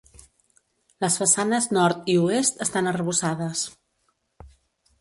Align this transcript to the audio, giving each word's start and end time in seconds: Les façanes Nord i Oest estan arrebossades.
Les 1.03 1.17
façanes 1.23 1.67
Nord 1.77 2.09
i 2.13 2.15
Oest 2.23 2.65
estan 2.67 2.91
arrebossades. 2.93 3.65